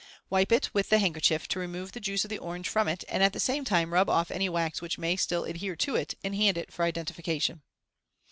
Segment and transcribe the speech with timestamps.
[0.31, 3.21] Wipe it with the handkerchief to remove the juice of the orange from it, and
[3.21, 6.33] at the same time rub off any wax which may still adhere to it, and
[6.35, 7.61] hand it for identification.